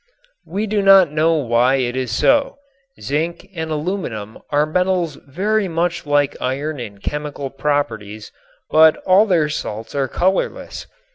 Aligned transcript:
We 0.47 0.65
do 0.65 0.81
not 0.81 1.11
know 1.11 1.33
why 1.35 1.75
it 1.75 1.95
is 1.95 2.11
so. 2.11 2.57
Zinc 2.99 3.47
and 3.53 3.69
aluminum 3.69 4.39
are 4.49 4.65
metals 4.65 5.13
very 5.27 5.67
much 5.67 6.07
like 6.07 6.35
iron 6.41 6.79
in 6.79 6.97
chemical 6.97 7.51
properties, 7.51 8.31
but 8.71 8.97
all 9.05 9.27
their 9.27 9.47
salts 9.47 9.93
are 9.93 10.07
colorless. 10.07 10.87